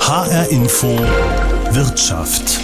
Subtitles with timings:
[0.00, 0.88] HR Info
[1.70, 2.58] Wirtschaft.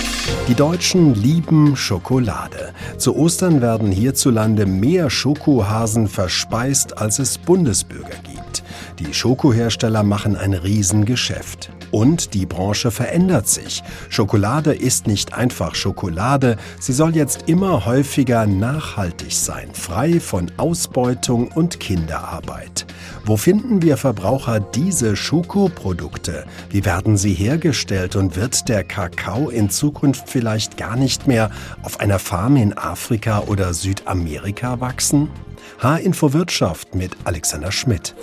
[0.49, 2.73] Die Deutschen lieben Schokolade.
[2.99, 8.64] Zu Ostern werden hierzulande mehr Schokohasen verspeist, als es Bundesbürger gibt.
[8.98, 11.71] Die Schokohersteller machen ein Riesengeschäft.
[11.96, 13.83] Und die Branche verändert sich.
[14.10, 21.48] Schokolade ist nicht einfach Schokolade, sie soll jetzt immer häufiger nachhaltig sein, frei von Ausbeutung
[21.48, 22.84] und Kinderarbeit.
[23.24, 26.45] Wo finden wir Verbraucher diese Schokoprodukte?
[26.69, 31.50] Wie werden sie hergestellt und wird der Kakao in Zukunft vielleicht gar nicht mehr
[31.83, 35.30] auf einer Farm in Afrika oder Südamerika wachsen?
[35.78, 38.14] H-Info Wirtschaft mit Alexander Schmidt.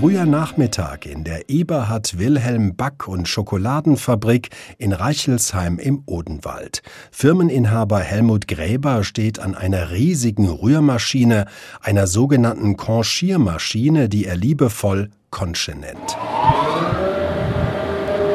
[0.00, 6.80] Früher Nachmittag in der Eberhard Wilhelm Back- und Schokoladenfabrik in Reichelsheim im Odenwald.
[7.10, 11.44] Firmeninhaber Helmut Gräber steht an einer riesigen Rührmaschine,
[11.82, 16.16] einer sogenannten Conchiermaschine, die er liebevoll Conche nennt.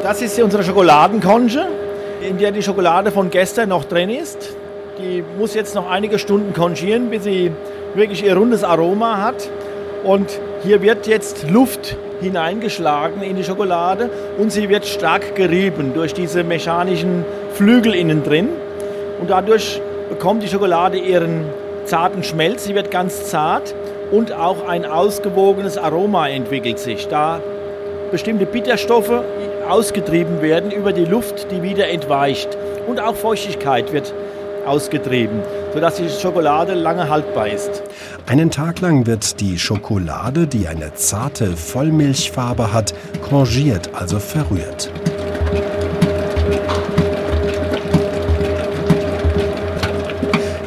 [0.04, 1.68] Das ist unsere Schokoladenkonche,
[2.22, 4.56] in der die Schokolade von gestern noch drin ist.
[5.00, 7.50] Die muss jetzt noch einige Stunden konchieren, bis sie
[7.96, 9.50] wirklich ihr rundes Aroma hat.
[10.06, 16.14] Und hier wird jetzt Luft hineingeschlagen in die Schokolade und sie wird stark gerieben durch
[16.14, 18.50] diese mechanischen Flügel innen drin.
[19.20, 21.46] Und dadurch bekommt die Schokolade ihren
[21.86, 23.74] zarten Schmelz, sie wird ganz zart
[24.12, 27.42] und auch ein ausgewogenes Aroma entwickelt sich, da
[28.12, 29.24] bestimmte Bitterstoffe
[29.68, 32.56] ausgetrieben werden über die Luft, die wieder entweicht.
[32.86, 34.14] Und auch Feuchtigkeit wird
[34.66, 35.42] ausgetrieben,
[35.74, 37.84] sodass die Schokolade lange haltbar ist.
[38.28, 44.92] Einen Tag lang wird die Schokolade, die eine zarte Vollmilchfarbe hat, congiert, also verrührt.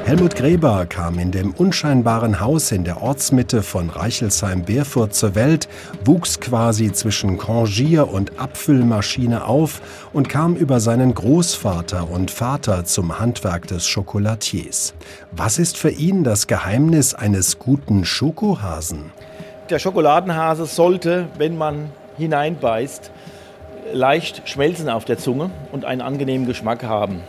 [0.09, 5.69] Helmut Gräber kam in dem unscheinbaren Haus in der Ortsmitte von Reichelsheim-Berfurt zur Welt,
[6.03, 9.83] wuchs quasi zwischen Congier- und Abfüllmaschine auf
[10.15, 14.95] und kam über seinen Großvater und Vater zum Handwerk des Schokolatiers.
[15.33, 19.13] Was ist für ihn das Geheimnis eines guten Schokohasen?
[19.69, 23.11] Der Schokoladenhase sollte, wenn man hineinbeißt,
[23.93, 27.21] leicht schmelzen auf der Zunge und einen angenehmen Geschmack haben.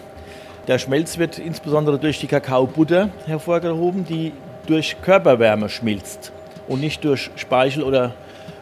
[0.70, 4.34] Der Schmelz wird insbesondere durch die Kakaobutter hervorgehoben, die
[4.68, 6.32] durch Körperwärme schmilzt
[6.68, 8.14] und nicht durch Speichel oder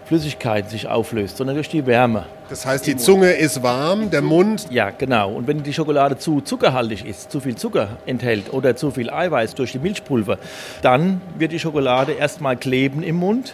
[0.06, 2.24] Flüssigkeit sich auflöst, sondern durch die Wärme.
[2.50, 4.68] Das heißt, die Zunge ist warm, der Mund.
[4.70, 5.34] Ja, genau.
[5.34, 9.56] Und wenn die Schokolade zu zuckerhaltig ist, zu viel Zucker enthält oder zu viel Eiweiß
[9.56, 10.38] durch die Milchpulver,
[10.82, 13.54] dann wird die Schokolade erstmal kleben im Mund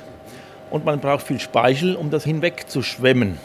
[0.69, 3.39] und man braucht viel Speichel, um das hinwegzuschwemmen.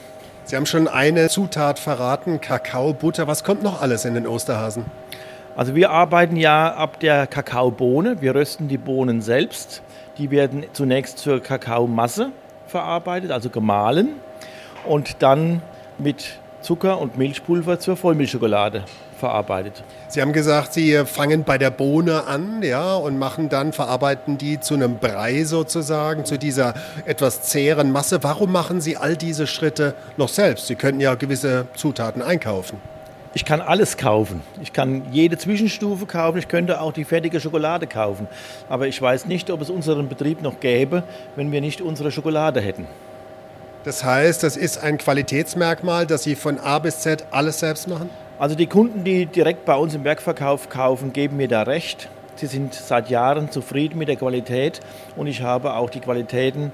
[0.48, 3.26] Sie haben schon eine Zutat verraten, Kakaobutter.
[3.26, 4.86] Was kommt noch alles in den Osterhasen?
[5.54, 8.22] Also wir arbeiten ja ab der Kakaobohne.
[8.22, 9.82] Wir rösten die Bohnen selbst.
[10.16, 12.32] Die werden zunächst zur Kakaomasse
[12.66, 14.14] verarbeitet, also gemahlen
[14.86, 15.60] und dann
[15.98, 18.84] mit Zucker und Milchpulver zur Vollmilchschokolade
[19.18, 19.84] verarbeitet.
[20.08, 24.60] Sie haben gesagt, Sie fangen bei der Bohne an, ja, und machen dann, verarbeiten die
[24.60, 26.74] zu einem Brei sozusagen, zu dieser
[27.04, 28.22] etwas zähren Masse.
[28.22, 30.66] Warum machen Sie all diese Schritte noch selbst?
[30.66, 32.78] Sie könnten ja gewisse Zutaten einkaufen.
[33.34, 34.40] Ich kann alles kaufen.
[34.62, 36.38] Ich kann jede Zwischenstufe kaufen.
[36.38, 38.26] Ich könnte auch die fertige Schokolade kaufen.
[38.68, 41.02] Aber ich weiß nicht, ob es unseren Betrieb noch gäbe,
[41.36, 42.86] wenn wir nicht unsere Schokolade hätten.
[43.84, 48.10] Das heißt, das ist ein Qualitätsmerkmal, dass Sie von A bis Z alles selbst machen?
[48.38, 52.08] Also die Kunden, die direkt bei uns im Werkverkauf kaufen, geben mir da recht.
[52.36, 54.80] Sie sind seit Jahren zufrieden mit der Qualität
[55.16, 56.70] und ich habe auch die Qualitäten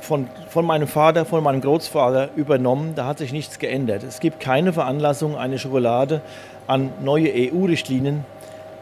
[0.00, 2.92] von, von meinem Vater, von meinem Großvater übernommen.
[2.94, 4.04] Da hat sich nichts geändert.
[4.04, 6.20] Es gibt keine Veranlassung, eine Schokolade
[6.68, 8.24] an neue EU-Richtlinien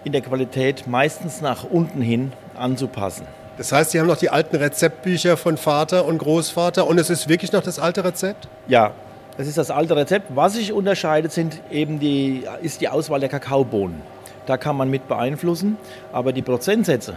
[0.04, 3.26] in der Qualität meistens nach unten hin anzupassen.
[3.56, 7.26] Das heißt, Sie haben noch die alten Rezeptbücher von Vater und Großvater und es ist
[7.30, 8.48] wirklich noch das alte Rezept?
[8.68, 8.92] Ja,
[9.36, 10.34] das ist das alte Rezept.
[10.34, 14.00] Was sich unterscheidet, sind eben die, ist die Auswahl der Kakaobohnen.
[14.46, 15.76] Da kann man mit beeinflussen,
[16.12, 17.16] aber die Prozentsätze,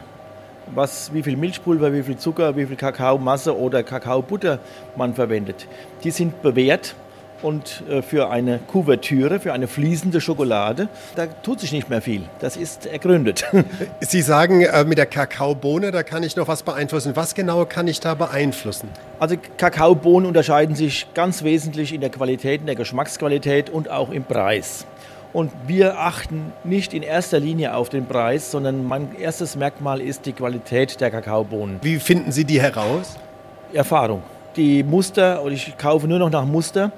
[0.73, 4.59] was, wie viel Milchpulver, wie viel Zucker, wie viel Kakaomasse oder Kakaobutter
[4.95, 5.67] man verwendet,
[6.03, 6.95] die sind bewährt
[7.41, 12.23] und äh, für eine Kuvertüre, für eine fließende Schokolade, da tut sich nicht mehr viel.
[12.39, 13.45] Das ist ergründet.
[14.01, 17.15] Sie sagen, äh, mit der Kakaobohne, da kann ich noch was beeinflussen.
[17.15, 18.89] Was genau kann ich da beeinflussen?
[19.19, 24.23] Also Kakaobohnen unterscheiden sich ganz wesentlich in der Qualität, in der Geschmacksqualität und auch im
[24.23, 24.85] Preis.
[25.31, 30.25] Und wir achten nicht in erster Linie auf den Preis, sondern mein erstes Merkmal ist
[30.25, 31.79] die Qualität der Kakaobohnen.
[31.83, 33.15] Wie finden Sie die heraus?
[33.71, 34.23] Erfahrung.
[34.55, 36.91] Die Muster, und ich kaufe nur noch nach Muster.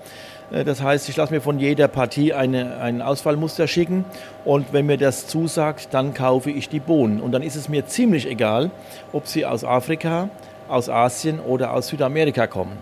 [0.52, 4.06] Äh, das heißt, ich lasse mir von jeder Partie eine, ein Auswahlmuster schicken
[4.46, 7.22] und wenn mir das zusagt, dann kaufe ich die Bohnen.
[7.22, 8.72] Und dann ist es mir ziemlich egal,
[9.12, 10.30] ob sie aus Afrika,
[10.68, 12.78] aus Asien oder aus Südamerika kommen.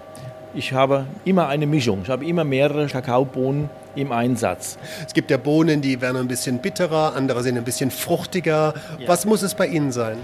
[0.53, 2.01] Ich habe immer eine Mischung.
[2.03, 4.79] Ich habe immer mehrere Kakaobohnen im Einsatz.
[5.05, 8.73] Es gibt ja Bohnen, die werden ein bisschen bitterer, andere sind ein bisschen fruchtiger.
[8.97, 9.07] Ja.
[9.07, 10.17] Was muss es bei Ihnen sein?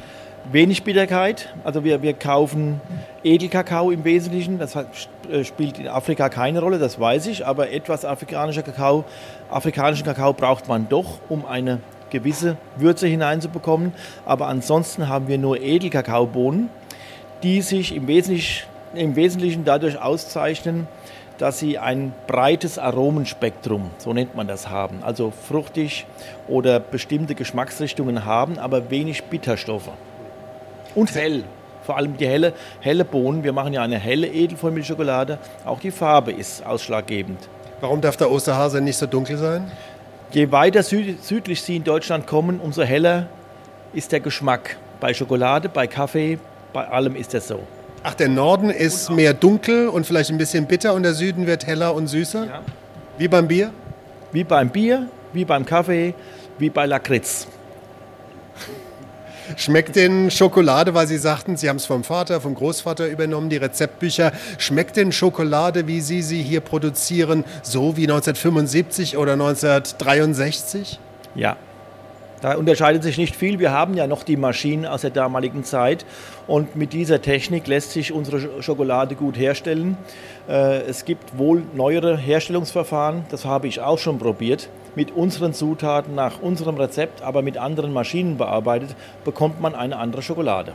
[0.52, 1.54] Wenig Bitterkeit.
[1.64, 2.82] Also wir, wir kaufen
[3.24, 4.60] Edelkakao im Wesentlichen.
[4.60, 4.86] Das äh,
[5.44, 7.46] spielt in Afrika keine Rolle, das weiß ich.
[7.46, 9.06] Aber etwas afrikanischer Kakao,
[9.50, 11.80] afrikanischen Kakao braucht man doch, um eine
[12.10, 13.94] gewisse Würze hineinzubekommen.
[14.26, 16.70] Aber ansonsten haben wir nur Edelkakaobohnen,
[17.44, 20.88] die sich im Wesentlichen, im Wesentlichen dadurch auszeichnen,
[21.38, 25.04] dass sie ein breites Aromenspektrum, so nennt man das, haben.
[25.04, 26.06] Also fruchtig
[26.48, 29.90] oder bestimmte Geschmacksrichtungen haben, aber wenig Bitterstoffe.
[30.96, 31.44] Und hell.
[31.86, 33.44] Vor allem die helle, helle Bohnen.
[33.44, 35.38] Wir machen ja eine helle Edelvollmilchschokolade.
[35.66, 37.38] Auch die Farbe ist ausschlaggebend.
[37.82, 39.72] Warum darf der Osterhase nicht so dunkel sein?
[40.32, 43.28] Je weiter süd südlich Sie in Deutschland kommen, umso heller
[43.94, 44.78] ist der Geschmack.
[45.00, 46.40] Bei Schokolade, bei Kaffee,
[46.74, 47.60] bei allem ist das so.
[48.04, 51.68] Ach, der Norden ist mehr dunkel und vielleicht ein bisschen bitter und der Süden wird
[51.68, 52.46] heller und süßer?
[52.46, 52.62] Ja.
[53.18, 53.72] Wie beim Bier?
[54.32, 56.14] Wie beim Bier, wie beim Kaffee,
[56.58, 57.48] wie bei Lakritz.
[59.56, 63.58] Schmeckt denn Schokolade, weil Sie sagten, Sie haben es vom Vater, vom Großvater übernommen, die
[63.58, 64.32] Rezeptbücher.
[64.58, 71.00] Schmeckt denn Schokolade, wie Sie sie hier produzieren, so wie 1975 oder 1963?
[71.36, 71.58] Ja,
[72.46, 73.58] da unterscheidet sich nicht viel.
[73.58, 76.06] Wir haben ja noch die Maschinen aus der damaligen Zeit
[76.46, 79.98] und mit dieser Technik lässt sich unsere Schokolade gut herstellen.
[80.48, 84.70] Äh, es gibt wohl neuere Herstellungsverfahren, das habe ich auch schon probiert.
[84.94, 90.22] Mit unseren Zutaten nach unserem Rezept, aber mit anderen Maschinen bearbeitet, bekommt man eine andere
[90.22, 90.74] Schokolade.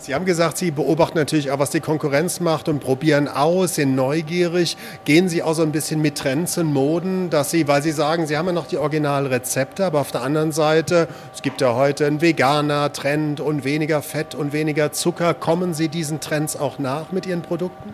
[0.00, 3.96] Sie haben gesagt, Sie beobachten natürlich auch, was die Konkurrenz macht und probieren aus, sind
[3.96, 4.76] neugierig.
[5.04, 8.28] Gehen Sie auch so ein bisschen mit Trends und Moden, dass Sie, weil Sie sagen,
[8.28, 12.06] Sie haben ja noch die Originalrezepte, aber auf der anderen Seite, es gibt ja heute
[12.06, 15.34] einen veganer Trend und weniger Fett und weniger Zucker.
[15.34, 17.92] Kommen Sie diesen Trends auch nach mit Ihren Produkten?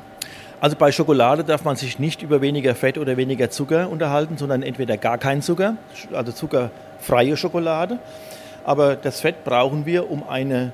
[0.60, 4.62] Also bei Schokolade darf man sich nicht über weniger Fett oder weniger Zucker unterhalten, sondern
[4.62, 5.76] entweder gar kein Zucker,
[6.12, 7.98] also zuckerfreie Schokolade.
[8.62, 10.72] Aber das Fett brauchen wir, um eine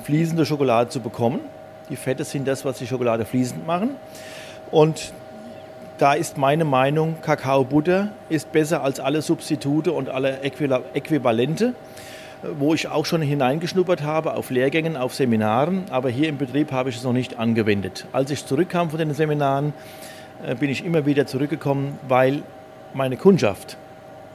[0.00, 1.40] fließende Schokolade zu bekommen.
[1.88, 3.90] Die Fette sind das, was die Schokolade fließend machen.
[4.70, 5.12] Und
[5.98, 11.74] da ist meine Meinung, Kakaobutter ist besser als alle Substitute und alle Äquivalente,
[12.58, 16.88] wo ich auch schon hineingeschnuppert habe auf Lehrgängen, auf Seminaren, aber hier im Betrieb habe
[16.88, 18.06] ich es noch nicht angewendet.
[18.12, 19.74] Als ich zurückkam von den Seminaren,
[20.46, 22.42] äh, bin ich immer wieder zurückgekommen, weil
[22.94, 23.76] meine Kundschaft,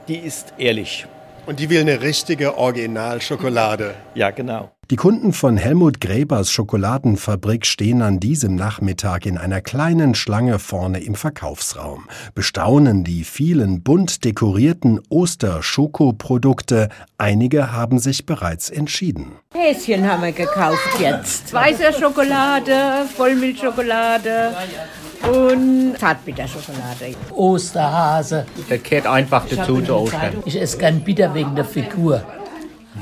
[0.06, 1.06] die ist ehrlich.
[1.46, 3.94] Und die will eine richtige Originalschokolade.
[4.14, 4.72] Ja, genau.
[4.90, 11.00] Die Kunden von Helmut Gräbers Schokoladenfabrik stehen an diesem Nachmittag in einer kleinen Schlange vorne
[11.00, 16.88] im Verkaufsraum, bestaunen die vielen bunt dekorierten Oster-Schokoprodukte.
[17.18, 19.32] Einige haben sich bereits entschieden.
[19.54, 21.52] Häschen haben wir gekauft jetzt.
[21.52, 24.54] Weißer Schokolade, Vollmilchschokolade
[25.22, 27.14] und Zartbitterschokolade.
[27.34, 28.46] Osterhase.
[28.68, 30.34] Der kehrt einfach dazu zu Ostern.
[30.44, 32.22] Ich esse gern bitter wegen der Figur.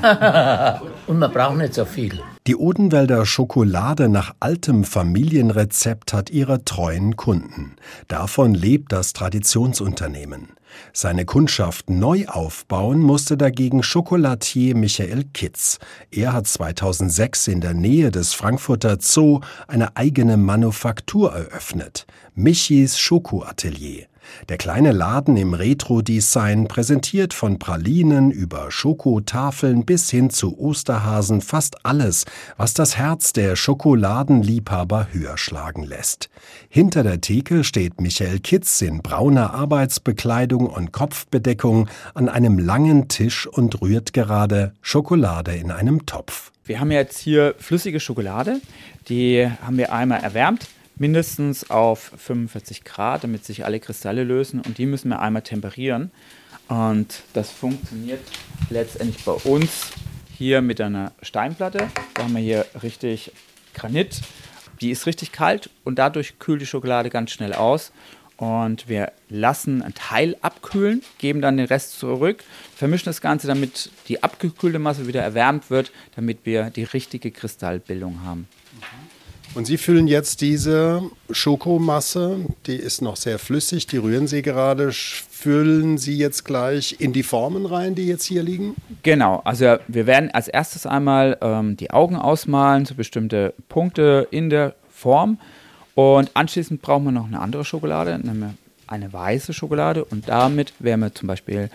[1.07, 2.19] Und man braucht nicht so viel.
[2.47, 7.75] Die Odenwälder Schokolade nach altem Familienrezept hat ihre treuen Kunden.
[8.07, 10.49] Davon lebt das Traditionsunternehmen.
[10.93, 15.79] Seine Kundschaft neu aufbauen musste dagegen Chocolatier Michael Kitz.
[16.11, 22.05] Er hat 2006 in der Nähe des Frankfurter Zoo eine eigene Manufaktur eröffnet.
[22.33, 24.07] Michis Schokoatelier.
[24.49, 31.85] Der kleine Laden im Retro-Design präsentiert von Pralinen über Schokotafeln bis hin zu Osterhasen fast
[31.85, 32.25] alles,
[32.57, 36.29] was das Herz der Schokoladenliebhaber höher schlagen lässt.
[36.69, 43.47] Hinter der Theke steht Michael Kitz in brauner Arbeitsbekleidung und Kopfbedeckung an einem langen Tisch
[43.47, 46.51] und rührt gerade Schokolade in einem Topf.
[46.65, 48.59] Wir haben jetzt hier flüssige Schokolade,
[49.07, 50.67] die haben wir einmal erwärmt
[50.97, 56.11] mindestens auf 45 Grad, damit sich alle Kristalle lösen und die müssen wir einmal temperieren.
[56.67, 58.21] Und das funktioniert
[58.69, 59.91] letztendlich bei uns
[60.35, 61.89] hier mit einer Steinplatte.
[62.13, 63.31] Da haben wir hier richtig
[63.73, 64.21] Granit.
[64.81, 67.91] Die ist richtig kalt und dadurch kühlt die Schokolade ganz schnell aus.
[68.37, 72.43] Und wir lassen einen Teil abkühlen, geben dann den Rest zurück,
[72.75, 78.23] vermischen das Ganze, damit die abgekühlte Masse wieder erwärmt wird, damit wir die richtige Kristallbildung
[78.25, 78.49] haben.
[79.55, 84.91] Und Sie füllen jetzt diese Schokomasse, die ist noch sehr flüssig, die rühren Sie gerade,
[84.91, 88.75] füllen Sie jetzt gleich in die Formen rein, die jetzt hier liegen?
[89.03, 94.49] Genau, also wir werden als erstes einmal ähm, die Augen ausmalen, so bestimmte Punkte in
[94.49, 95.39] der Form.
[95.93, 98.51] Und anschließend brauchen wir noch eine andere Schokolade, nämlich
[98.87, 101.69] eine weiße Schokolade und damit werden wir zum Beispiel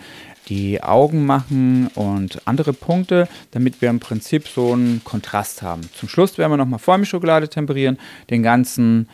[0.49, 5.81] die Augen machen und andere Punkte, damit wir im Prinzip so einen Kontrast haben.
[5.93, 7.97] Zum Schluss werden wir nochmal Vollmilchschokolade temperieren,
[8.29, 9.07] den ganzen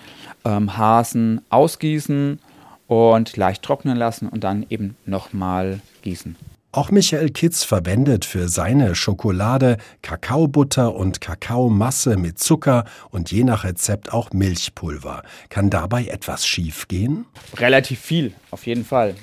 [0.46, 2.40] ähm, Hasen ausgießen
[2.88, 6.36] und leicht trocknen lassen und dann eben nochmal gießen.
[6.74, 13.64] Auch Michael Kitz verwendet für seine Schokolade Kakaobutter und Kakaomasse mit Zucker und je nach
[13.64, 15.24] Rezept auch Milchpulver.
[15.50, 17.26] Kann dabei etwas schief gehen?
[17.56, 19.16] Relativ viel, auf jeden Fall.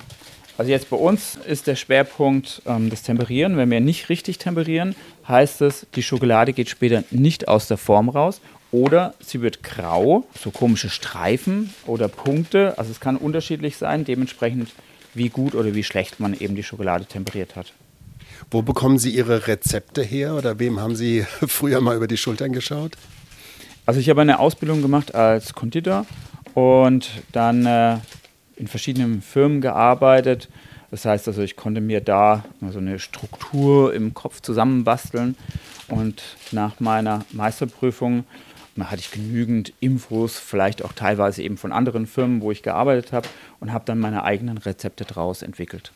[0.57, 3.57] Also jetzt bei uns ist der Schwerpunkt ähm, das Temperieren.
[3.57, 4.95] Wenn wir nicht richtig temperieren,
[5.27, 10.27] heißt es, die Schokolade geht später nicht aus der Form raus oder sie wird grau,
[10.41, 12.79] so komische Streifen oder Punkte.
[12.79, 14.71] Also es kann unterschiedlich sein, dementsprechend
[15.13, 17.73] wie gut oder wie schlecht man eben die Schokolade temperiert hat.
[18.51, 22.53] Wo bekommen Sie Ihre Rezepte her oder wem haben Sie früher mal über die Schultern
[22.53, 22.93] geschaut?
[23.87, 26.07] Also ich habe eine Ausbildung gemacht als Konditor
[26.55, 27.99] und dann äh,
[28.57, 30.49] in verschiedenen Firmen gearbeitet.
[30.91, 35.37] Das heißt also, ich konnte mir da so eine Struktur im Kopf zusammenbasteln
[35.89, 38.25] und nach meiner Meisterprüfung
[38.79, 43.29] hatte ich genügend Infos, vielleicht auch teilweise eben von anderen Firmen, wo ich gearbeitet habe
[43.61, 45.93] und habe dann meine eigenen Rezepte daraus entwickelt.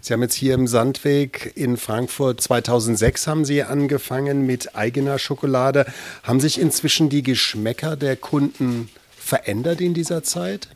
[0.00, 5.86] Sie haben jetzt hier im Sandweg in Frankfurt 2006 haben Sie angefangen mit eigener Schokolade.
[6.22, 10.68] Haben sich inzwischen die Geschmäcker der Kunden verändert in dieser Zeit?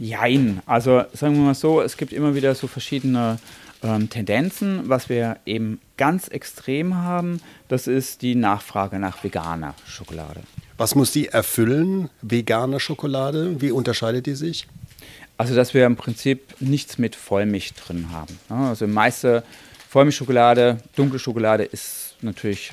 [0.00, 0.62] Jein.
[0.64, 3.38] Also sagen wir mal so, es gibt immer wieder so verschiedene
[3.82, 4.88] ähm, Tendenzen.
[4.88, 10.40] Was wir eben ganz extrem haben, das ist die Nachfrage nach veganer Schokolade.
[10.78, 13.60] Was muss die erfüllen, vegane Schokolade?
[13.60, 14.66] Wie unterscheidet die sich?
[15.36, 18.38] Also, dass wir im Prinzip nichts mit Vollmilch drin haben.
[18.48, 19.42] Also, meiste
[19.90, 22.72] Vollmilchschokolade, dunkle Schokolade ist natürlich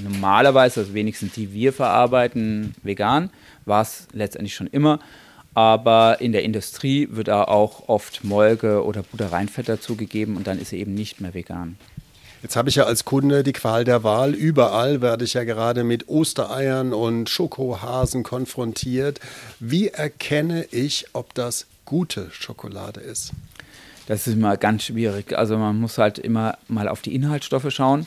[0.00, 3.30] normalerweise, also wenigstens die wir verarbeiten, vegan.
[3.64, 4.98] War es letztendlich schon immer.
[5.54, 10.70] Aber in der Industrie wird da auch oft Molke oder Butterreinfett dazugegeben und dann ist
[10.70, 11.76] sie eben nicht mehr vegan.
[12.42, 14.34] Jetzt habe ich ja als Kunde die Qual der Wahl.
[14.34, 19.18] Überall werde ich ja gerade mit Ostereiern und Schokohasen konfrontiert.
[19.60, 23.32] Wie erkenne ich, ob das gute Schokolade ist?
[24.08, 25.38] Das ist immer ganz schwierig.
[25.38, 28.06] Also man muss halt immer mal auf die Inhaltsstoffe schauen.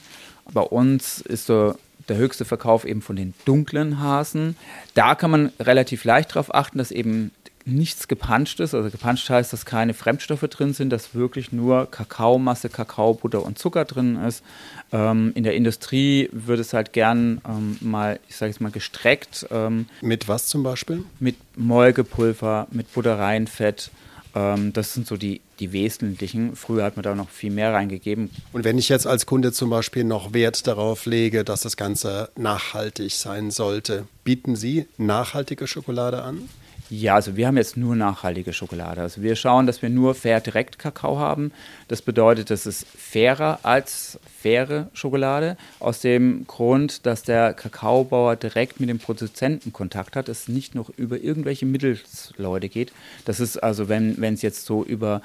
[0.53, 1.73] Bei uns ist so
[2.07, 4.55] der höchste Verkauf eben von den dunklen Hasen.
[4.93, 7.31] Da kann man relativ leicht darauf achten, dass eben
[7.67, 8.73] nichts gepanscht ist.
[8.73, 13.85] Also gepanscht heißt, dass keine Fremdstoffe drin sind, dass wirklich nur Kakaomasse, Kakaobutter und Zucker
[13.85, 14.43] drin ist.
[14.91, 19.47] Ähm, in der Industrie wird es halt gern ähm, mal, ich sage es mal, gestreckt.
[19.51, 21.03] Ähm, mit was zum Beispiel?
[21.19, 23.91] Mit Molkepulver, mit Butterreinfett.
[24.33, 26.55] Ähm, das sind so die, die wesentlichen.
[26.55, 28.29] Früher hat man da noch viel mehr reingegeben.
[28.53, 32.29] Und wenn ich jetzt als Kunde zum Beispiel noch Wert darauf lege, dass das Ganze
[32.37, 36.47] nachhaltig sein sollte, bieten Sie nachhaltige Schokolade an?
[36.89, 39.01] Ja, also wir haben jetzt nur nachhaltige Schokolade.
[39.01, 41.51] Also wir schauen, dass wir nur fair direkt Kakao haben.
[41.89, 45.57] Das bedeutet, das ist fairer als faire Schokolade.
[45.79, 50.89] Aus dem Grund, dass der Kakaobauer direkt mit dem Produzenten Kontakt hat, es nicht noch
[50.95, 52.93] über irgendwelche Mittelsleute geht.
[53.25, 55.21] Das ist also, wenn es jetzt so über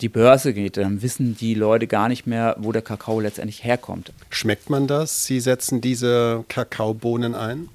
[0.00, 4.12] die Börse geht, dann wissen die Leute gar nicht mehr, wo der Kakao letztendlich herkommt.
[4.28, 5.24] Schmeckt man das?
[5.24, 7.68] Sie setzen diese Kakaobohnen ein?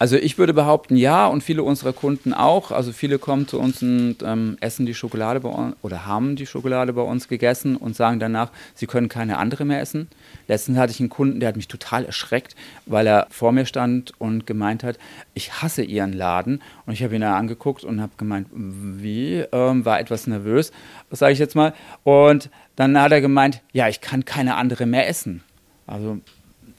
[0.00, 2.70] Also ich würde behaupten, ja, und viele unserer Kunden auch.
[2.70, 6.46] Also viele kommen zu uns und ähm, essen die Schokolade bei uns oder haben die
[6.46, 10.08] Schokolade bei uns gegessen und sagen danach, sie können keine andere mehr essen.
[10.48, 14.14] Letztens hatte ich einen Kunden, der hat mich total erschreckt, weil er vor mir stand
[14.18, 14.96] und gemeint hat,
[15.34, 16.62] ich hasse ihren Laden.
[16.86, 20.72] Und ich habe ihn da angeguckt und habe gemeint, wie, ähm, war etwas nervös,
[21.10, 21.74] sage ich jetzt mal.
[22.04, 25.42] Und dann hat er gemeint, ja, ich kann keine andere mehr essen.
[25.86, 26.20] Also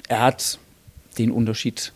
[0.08, 0.58] er hat
[1.20, 1.94] den Unterschied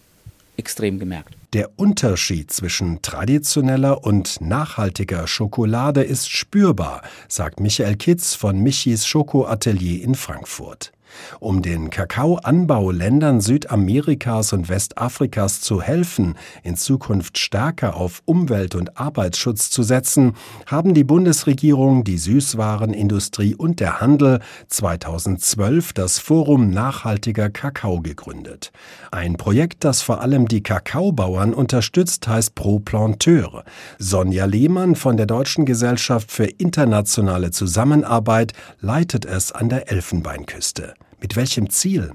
[0.57, 1.35] extrem gemerkt.
[1.53, 10.03] Der Unterschied zwischen traditioneller und nachhaltiger Schokolade ist spürbar, sagt Michael Kitz von Michis Schokoatelier
[10.03, 10.91] in Frankfurt.
[11.39, 19.69] Um den Kakaoanbauländern Südamerikas und Westafrikas zu helfen, in Zukunft stärker auf Umwelt- und Arbeitsschutz
[19.69, 20.33] zu setzen,
[20.65, 28.71] haben die Bundesregierung, die Süßwarenindustrie und der Handel 2012 das Forum Nachhaltiger Kakao gegründet.
[29.11, 33.63] Ein Projekt, das vor allem die Kakaobauern unterstützt, heißt Pro Planteur.
[33.97, 40.93] Sonja Lehmann von der Deutschen Gesellschaft für internationale Zusammenarbeit leitet es an der Elfenbeinküste.
[41.21, 42.11] Mit welchem Ziel?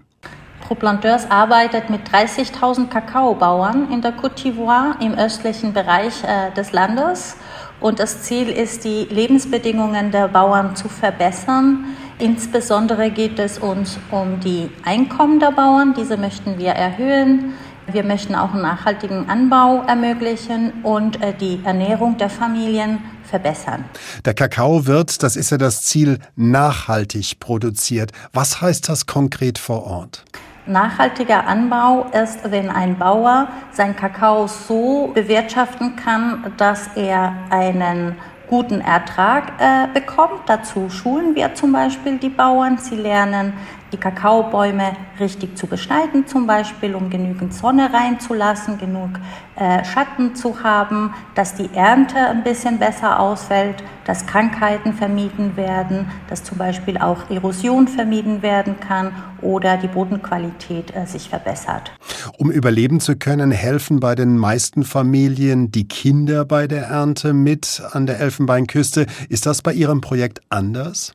[0.66, 7.37] ProPlanteurs arbeitet mit 30.000 Kakaobauern in der Côte d'Ivoire im östlichen Bereich äh, des Landes.
[7.80, 11.87] Und das Ziel ist, die Lebensbedingungen der Bauern zu verbessern.
[12.19, 15.95] Insbesondere geht es uns um die Einkommen der Bauern.
[15.95, 17.54] Diese möchten wir erhöhen.
[17.92, 23.85] Wir möchten auch einen nachhaltigen Anbau ermöglichen und äh, die Ernährung der Familien verbessern.
[24.25, 28.12] Der Kakao wird, das ist ja das Ziel, nachhaltig produziert.
[28.32, 30.25] Was heißt das konkret vor Ort?
[30.66, 38.16] Nachhaltiger Anbau ist, wenn ein Bauer sein Kakao so bewirtschaften kann, dass er einen
[38.50, 40.42] guten Ertrag äh, bekommt.
[40.47, 42.78] Dazu schulen wir zum Beispiel die Bauern.
[42.78, 43.54] Sie lernen,
[43.92, 49.11] die Kakaobäume richtig zu beschneiden, zum Beispiel, um genügend Sonne reinzulassen, genug
[49.56, 56.11] äh, Schatten zu haben, dass die Ernte ein bisschen besser ausfällt, dass Krankheiten vermieden werden,
[56.28, 61.92] dass zum Beispiel auch Erosion vermieden werden kann oder die Bodenqualität äh, sich verbessert.
[62.38, 67.82] Um überleben zu können, helfen bei den meisten Familien die Kinder bei der Ernte mit
[67.92, 69.06] an der Elfenbeinküste.
[69.28, 71.14] Ist das bei Ihrem Projekt anders?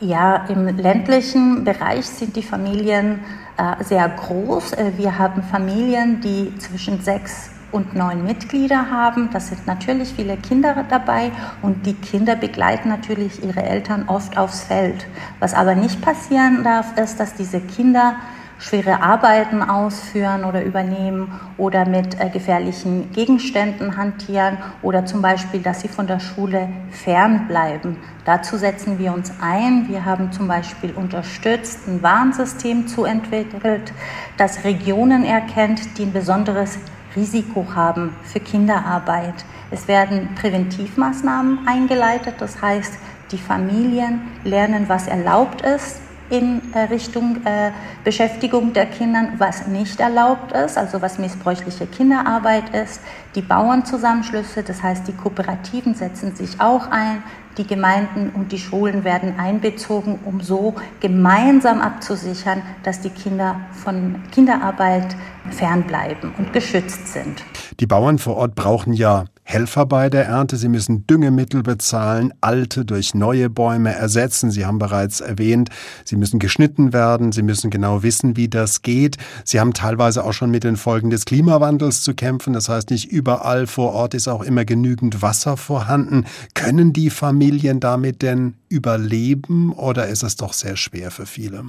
[0.00, 3.18] Ja, im ländlichen Bereich sind die Familien
[3.56, 4.74] äh, sehr groß.
[4.74, 9.28] Äh, wir haben Familien, die zwischen sechs und neun Mitglieder haben.
[9.32, 14.62] Das sind natürlich viele Kinder dabei und die Kinder begleiten natürlich ihre Eltern oft aufs
[14.62, 15.04] Feld.
[15.40, 18.16] Was aber nicht passieren darf, ist, dass diese Kinder
[18.58, 25.80] schwere Arbeiten ausführen oder übernehmen oder mit äh, gefährlichen Gegenständen hantieren oder zum Beispiel, dass
[25.80, 27.96] sie von der Schule fernbleiben.
[28.24, 29.88] Dazu setzen wir uns ein.
[29.88, 33.92] Wir haben zum Beispiel unterstützt, ein Warnsystem zu entwickelt,
[34.36, 36.78] das Regionen erkennt, die ein besonderes
[37.16, 39.44] Risiko haben für Kinderarbeit.
[39.70, 42.94] Es werden Präventivmaßnahmen eingeleitet, das heißt,
[43.30, 46.00] die Familien lernen, was erlaubt ist,
[46.30, 47.70] in äh, Richtung äh,
[48.04, 53.00] Beschäftigung der Kinder, was nicht erlaubt ist, also was missbräuchliche Kinderarbeit ist.
[53.34, 57.22] Die Bauernzusammenschlüsse, das heißt die Kooperativen setzen sich auch ein,
[57.56, 64.16] die Gemeinden und die Schulen werden einbezogen, um so gemeinsam abzusichern, dass die Kinder von
[64.30, 65.16] Kinderarbeit
[65.50, 67.42] fernbleiben und geschützt sind.
[67.80, 70.58] Die Bauern vor Ort brauchen ja Helfer bei der Ernte.
[70.58, 74.50] Sie müssen Düngemittel bezahlen, alte durch neue Bäume ersetzen.
[74.50, 75.70] Sie haben bereits erwähnt,
[76.04, 77.32] sie müssen geschnitten werden.
[77.32, 79.16] Sie müssen genau wissen, wie das geht.
[79.44, 82.52] Sie haben teilweise auch schon mit den Folgen des Klimawandels zu kämpfen.
[82.52, 86.26] Das heißt, nicht überall vor Ort ist auch immer genügend Wasser vorhanden.
[86.52, 91.64] Können die Familien damit denn überleben oder ist es doch sehr schwer für viele?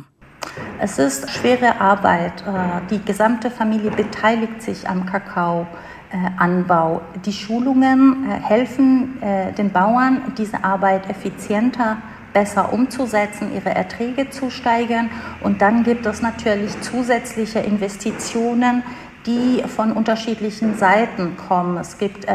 [0.82, 2.44] Es ist schwere Arbeit.
[2.46, 5.66] Äh, die gesamte Familie beteiligt sich am Kakao.
[6.12, 7.02] Äh, Anbau.
[7.24, 11.98] Die Schulungen äh, helfen äh, den Bauern, diese Arbeit effizienter
[12.34, 15.12] besser umzusetzen, ihre Erträge zu steigern.
[15.42, 18.82] Und dann gibt es natürlich zusätzliche Investitionen,
[19.28, 21.78] die von unterschiedlichen Seiten kommen.
[21.78, 22.26] Es gibt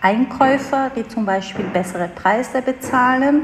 [0.00, 3.42] Einkäufer, die zum Beispiel bessere Preise bezahlen.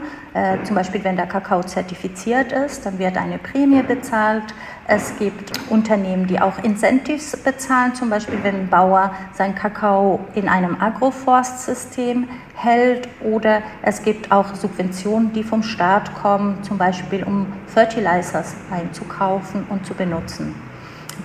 [0.65, 4.55] Zum Beispiel, wenn der Kakao zertifiziert ist, dann wird eine Prämie bezahlt.
[4.93, 10.49] Es gibt Unternehmen, die auch Incentives bezahlen, zum Beispiel, wenn ein Bauer sein Kakao in
[10.49, 13.09] einem Agroforstsystem hält.
[13.23, 19.87] Oder es gibt auch Subventionen, die vom Staat kommen, zum Beispiel um Fertilizers einzukaufen und
[19.87, 20.57] zu benutzen.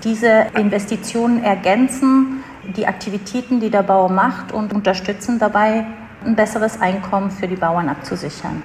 [0.03, 2.43] Diese Investitionen ergänzen
[2.77, 5.87] die Aktivitäten, die der Bauer macht und unterstützen dabei,
[6.25, 8.63] ein besseres Einkommen für die Bauern abzusichern.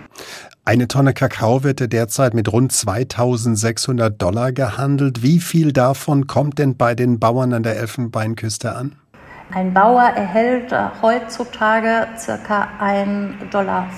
[0.64, 5.22] Eine Tonne Kakao wird derzeit mit rund 2600 Dollar gehandelt.
[5.22, 8.96] Wie viel davon kommt denn bei den Bauern an der Elfenbeinküste an?
[9.52, 12.06] Ein Bauer erhält heutzutage
[12.46, 12.68] ca.
[12.80, 13.88] 1,50 Dollar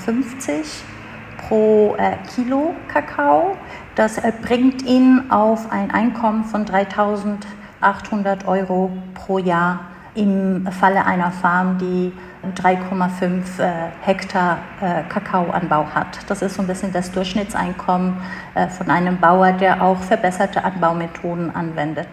[1.46, 3.56] pro äh, Kilo Kakao.
[3.94, 9.80] Das bringt ihn auf ein Einkommen von 3.800 Euro pro Jahr
[10.14, 12.12] im Falle einer Farm, die
[12.56, 16.18] 3,5 äh, Hektar äh, Kakaoanbau hat.
[16.26, 18.16] Das ist so ein bisschen das Durchschnittseinkommen
[18.54, 22.08] äh, von einem Bauer, der auch verbesserte Anbaumethoden anwendet.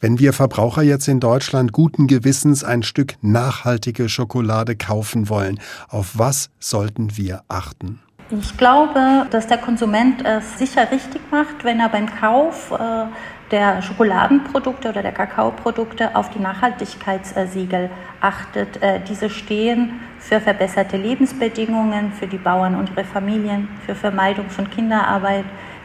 [0.00, 6.18] Wenn wir Verbraucher jetzt in Deutschland guten Gewissens ein Stück nachhaltige Schokolade kaufen wollen, auf
[6.18, 8.00] was sollten wir achten?
[8.30, 13.06] Ich glaube, dass der Konsument es sicher richtig macht, wenn er beim Kauf äh,
[13.50, 18.82] der Schokoladenprodukte oder der Kakaoprodukte auf die Nachhaltigkeitssiegel achtet.
[18.82, 24.70] Äh, diese stehen für verbesserte Lebensbedingungen für die Bauern und ihre Familien, für Vermeidung von
[24.70, 25.44] Kinderarbeit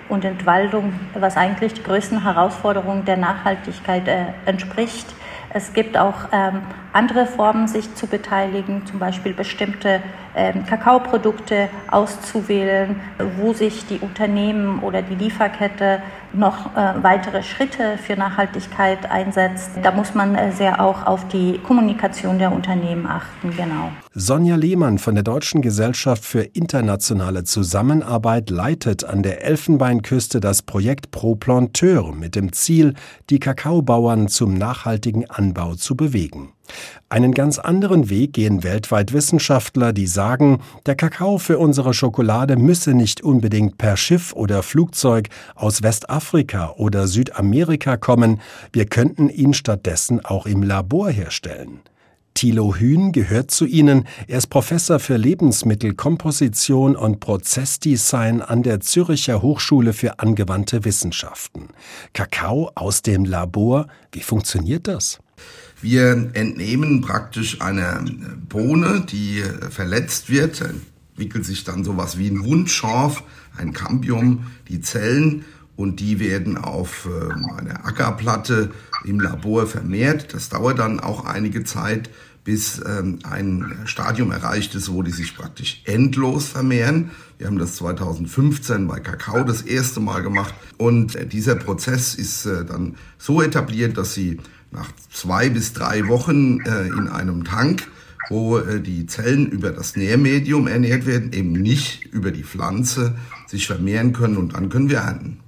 [0.10, 5.08] und Entwaldung, was eigentlich die größten Herausforderungen der Nachhaltigkeit äh, entspricht.
[5.50, 6.62] Es gibt auch ähm,
[6.94, 10.02] andere Formen, sich zu beteiligen, zum Beispiel bestimmte
[10.68, 13.00] Kakaoprodukte auszuwählen,
[13.40, 16.02] wo sich die Unternehmen oder die Lieferkette
[16.34, 19.72] noch äh, weitere Schritte für Nachhaltigkeit einsetzt.
[19.82, 23.92] Da muss man äh, sehr auch auf die Kommunikation der Unternehmen achten, genau.
[24.14, 31.12] Sonja Lehmann von der Deutschen Gesellschaft für internationale Zusammenarbeit leitet an der Elfenbeinküste das Projekt
[31.12, 32.94] Pro Planteur mit dem Ziel,
[33.30, 36.52] die Kakaobauern zum nachhaltigen Anbau zu bewegen.
[37.10, 42.94] Einen ganz anderen Weg gehen weltweit Wissenschaftler, die sagen, der Kakao für unsere Schokolade müsse
[42.94, 48.42] nicht unbedingt per Schiff oder Flugzeug aus Westafrika oder Südamerika kommen,
[48.74, 51.82] wir könnten ihn stattdessen auch im Labor herstellen.
[52.36, 54.06] Thilo Hühn gehört zu ihnen.
[54.28, 61.70] Er ist Professor für Lebensmittelkomposition und Prozessdesign an der Züricher Hochschule für angewandte Wissenschaften.
[62.12, 65.20] Kakao aus dem Labor, wie funktioniert das?
[65.82, 68.04] Wir entnehmen praktisch eine
[68.50, 73.24] Bohne, die verletzt wird, entwickelt sich dann sowas wie ein Wundschorf,
[73.58, 78.72] ein Cambium, die Zellen und die werden auf ähm, einer Ackerplatte
[79.04, 80.34] im Labor vermehrt.
[80.34, 82.10] Das dauert dann auch einige Zeit,
[82.44, 87.12] bis ähm, ein Stadium erreicht ist, wo die sich praktisch endlos vermehren.
[87.38, 92.46] Wir haben das 2015 bei Kakao das erste Mal gemacht und äh, dieser Prozess ist
[92.46, 94.40] äh, dann so etabliert, dass sie
[94.76, 97.88] nach zwei bis drei Wochen äh, in einem Tank
[98.30, 103.16] wo die Zellen über das Nährmedium ernährt werden, eben nicht über die Pflanze
[103.48, 105.40] sich vermehren können und dann können wir ernten.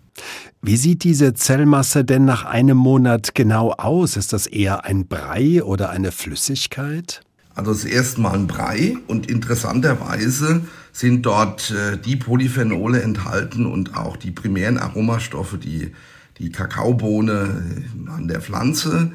[0.61, 4.17] Wie sieht diese Zellmasse denn nach einem Monat genau aus?
[4.17, 7.21] Ist das eher ein Brei oder eine Flüssigkeit?
[7.53, 10.61] Also das erste Mal ein Brei und interessanterweise
[10.91, 15.91] sind dort äh, die Polyphenole enthalten und auch die primären Aromastoffe, die
[16.39, 19.11] die Kakaobohne äh, an der Pflanze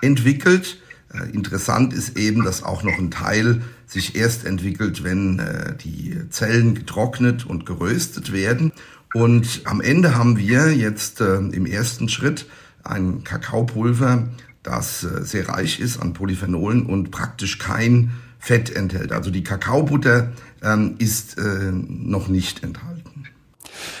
[0.00, 0.80] entwickelt.
[1.12, 5.40] Äh, interessant ist eben, dass auch noch ein Teil sich erst entwickelt, wenn
[5.84, 8.72] die Zellen getrocknet und geröstet werden.
[9.14, 12.46] Und am Ende haben wir jetzt äh, im ersten Schritt
[12.82, 14.28] ein Kakaopulver,
[14.64, 18.10] das äh, sehr reich ist an Polyphenolen und praktisch kein
[18.40, 19.12] Fett enthält.
[19.12, 20.32] Also die Kakaobutter
[20.62, 22.93] ähm, ist äh, noch nicht enthalten.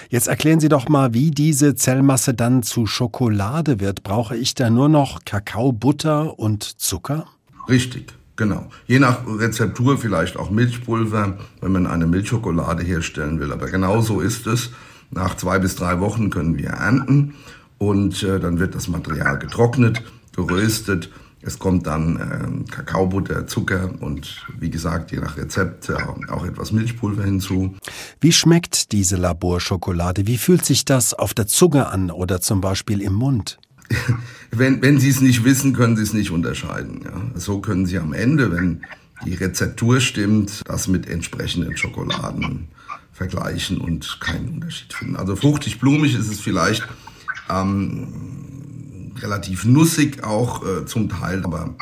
[0.08, 4.02] Jetzt erklären Sie doch mal, wie diese Zellmasse dann zu Schokolade wird.
[4.02, 7.26] Brauche ich da nur noch Kakaobutter und Zucker?
[7.68, 8.14] Richtig.
[8.36, 8.68] Genau.
[8.86, 13.52] Je nach Rezeptur vielleicht auch Milchpulver, wenn man eine Milchschokolade herstellen will.
[13.52, 14.70] Aber genau so ist es.
[15.10, 17.34] Nach zwei bis drei Wochen können wir ernten
[17.78, 20.02] und äh, dann wird das Material getrocknet,
[20.34, 21.10] geröstet.
[21.46, 25.94] Es kommt dann äh, Kakaobutter, Zucker und wie gesagt, je nach Rezept äh,
[26.30, 27.74] auch etwas Milchpulver hinzu.
[28.20, 30.26] Wie schmeckt diese Laborschokolade?
[30.26, 33.58] Wie fühlt sich das auf der Zunge an oder zum Beispiel im Mund?
[34.50, 37.02] wenn, wenn Sie es nicht wissen, können Sie es nicht unterscheiden.
[37.04, 37.38] Ja.
[37.38, 38.82] So können Sie am Ende, wenn
[39.26, 42.68] die Rezeptur stimmt, das mit entsprechenden Schokoladen
[43.12, 45.16] vergleichen und keinen Unterschied finden.
[45.16, 46.86] Also fruchtig-blumig ist es vielleicht
[47.50, 48.43] ähm,
[49.20, 51.74] relativ nussig auch äh, zum Teil, aber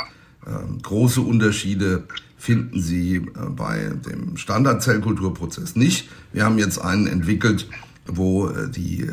[0.46, 0.50] äh,
[0.82, 2.04] große Unterschiede
[2.36, 6.08] finden Sie äh, bei dem Standardzellkulturprozess nicht.
[6.32, 7.68] Wir haben jetzt einen entwickelt,
[8.06, 9.12] wo äh, die äh,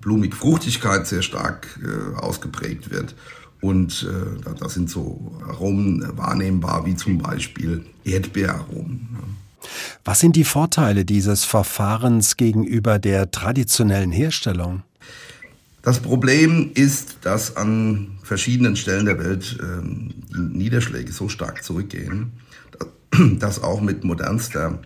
[0.00, 3.14] Blumig-Fruchtigkeit sehr stark äh, ausgeprägt wird.
[3.60, 9.08] Und äh, da, da sind so Aromen wahrnehmbar, wie zum Beispiel Erdbeeraromen.
[9.12, 9.68] Ja.
[10.04, 14.82] Was sind die Vorteile dieses Verfahrens gegenüber der traditionellen Herstellung?
[15.82, 22.32] Das Problem ist, dass an verschiedenen Stellen der Welt äh, die Niederschläge so stark zurückgehen,
[23.38, 24.78] dass auch mit modernster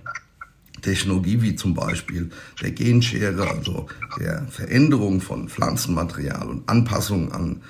[0.82, 2.30] Technologie wie zum Beispiel
[2.62, 3.86] der Genschere, also
[4.20, 7.62] der Veränderung von Pflanzenmaterial und Anpassung an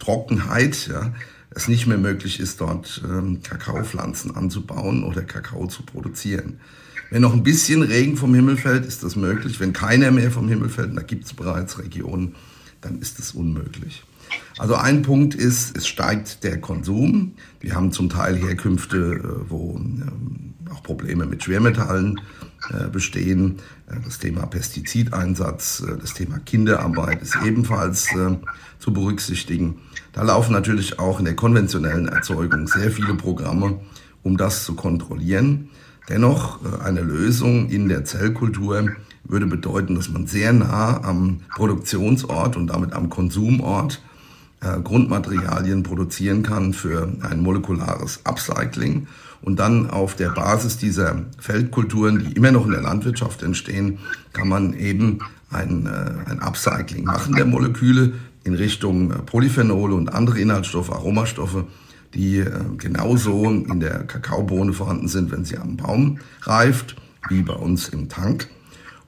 [0.00, 1.14] Trockenheit, ja,
[1.50, 6.60] es nicht mehr möglich ist, dort ähm, Kakaopflanzen anzubauen oder Kakao zu produzieren.
[7.10, 9.60] Wenn noch ein bisschen Regen vom Himmel fällt, ist das möglich.
[9.60, 12.34] Wenn keiner mehr vom Himmel fällt, da gibt es bereits Regionen,
[12.86, 14.04] dann ist das unmöglich.
[14.58, 17.32] Also ein Punkt ist, es steigt der Konsum.
[17.60, 22.20] Wir haben zum Teil Herkünfte, äh, wo ähm, auch Probleme mit Schwermetallen
[22.70, 23.58] äh, bestehen.
[23.88, 28.08] Äh, das Thema Pestizideinsatz, das Thema Kinderarbeit ist ebenfalls
[28.78, 29.76] zu berücksichtigen.
[30.12, 33.80] Da laufen natürlich auch in der konventionellen Erzeugung sehr viele Programme,
[34.22, 35.68] um das zu kontrollieren.
[36.08, 38.96] Dennoch, eine Lösung in der Zellkultur
[39.28, 44.02] würde bedeuten, dass man sehr nah am Produktionsort und damit am Konsumort
[44.60, 49.06] äh, Grundmaterialien produzieren kann für ein molekulares Upcycling
[49.42, 53.98] und dann auf der Basis dieser Feldkulturen, die immer noch in der Landwirtschaft entstehen,
[54.32, 55.18] kann man eben
[55.50, 61.64] ein, äh, ein Upcycling machen der Moleküle in Richtung Polyphenole und andere Inhaltsstoffe, Aromastoffe,
[62.14, 66.96] die äh, genauso in der Kakaobohne vorhanden sind, wenn sie am Baum reift,
[67.28, 68.48] wie bei uns im Tank.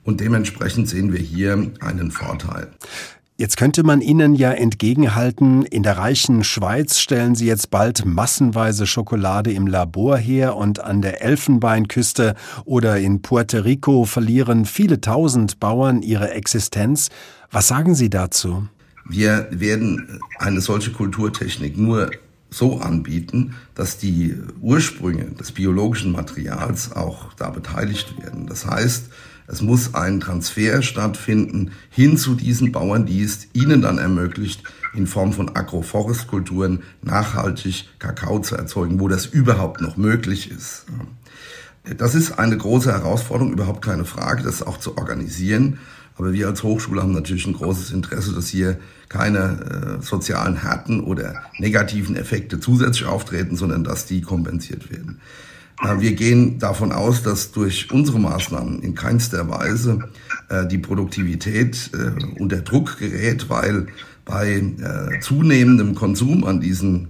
[0.05, 2.69] Und dementsprechend sehen wir hier einen Vorteil.
[3.41, 8.85] Jetzt könnte man Ihnen ja entgegenhalten, in der reichen Schweiz stellen Sie jetzt bald massenweise
[8.85, 12.35] Schokolade im Labor her und an der Elfenbeinküste
[12.65, 17.11] oder in Puerto Rico verlieren viele tausend Bauern ihre Existenz.
[17.53, 18.67] Was sagen Sie dazu?
[19.09, 22.11] Wir werden eine solche Kulturtechnik nur
[22.51, 28.49] so anbieten, dass die Ursprünge des biologischen Materials auch da beteiligt werden.
[28.49, 29.11] Das heißt,
[29.51, 34.63] es muss ein Transfer stattfinden hin zu diesen Bauern, die es ihnen dann ermöglicht,
[34.95, 40.85] in Form von Agroforestkulturen nachhaltig Kakao zu erzeugen, wo das überhaupt noch möglich ist.
[41.97, 45.79] Das ist eine große Herausforderung, überhaupt keine Frage, das auch zu organisieren.
[46.19, 51.01] Aber wir als Hochschule haben natürlich ein großes Interesse, dass hier keine äh, sozialen Härten
[51.01, 55.21] oder negativen Effekte zusätzlich auftreten, sondern dass die kompensiert werden.
[55.83, 60.01] Äh, wir gehen davon aus, dass durch unsere Maßnahmen in keinster Weise
[60.49, 63.87] äh, die Produktivität äh, unter Druck gerät, weil
[64.25, 64.63] bei
[65.23, 67.09] zunehmendem Konsum an diesen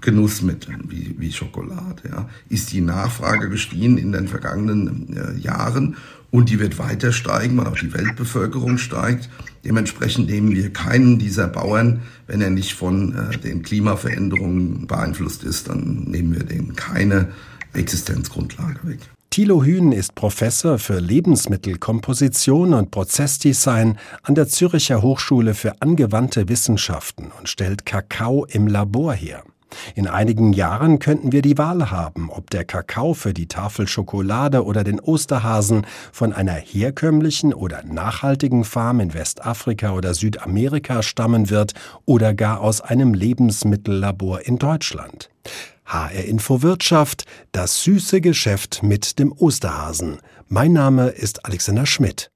[0.00, 5.96] Genussmitteln wie, wie Schokolade ja, ist die Nachfrage gestiegen in den vergangenen Jahren
[6.30, 9.28] und die wird weiter steigen, weil auch die Weltbevölkerung steigt.
[9.66, 16.04] Dementsprechend nehmen wir keinen dieser Bauern, wenn er nicht von den Klimaveränderungen beeinflusst ist, dann
[16.04, 17.28] nehmen wir den keine
[17.78, 19.00] Existenzgrundlage weg.
[19.30, 27.30] Thilo Hühn ist Professor für Lebensmittelkomposition und Prozessdesign an der Zürcher Hochschule für angewandte Wissenschaften
[27.38, 29.44] und stellt Kakao im Labor her.
[29.94, 34.64] In einigen Jahren könnten wir die Wahl haben, ob der Kakao für die Tafel Schokolade
[34.64, 41.74] oder den Osterhasen von einer herkömmlichen oder nachhaltigen Farm in Westafrika oder Südamerika stammen wird
[42.06, 45.30] oder gar aus einem Lebensmittellabor in Deutschland.
[45.88, 50.20] HR Info Wirtschaft, das süße Geschäft mit dem Osterhasen.
[50.46, 52.30] Mein Name ist Alexander Schmidt.